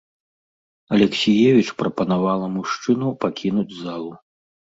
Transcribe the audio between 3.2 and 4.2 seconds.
пакінуць залу.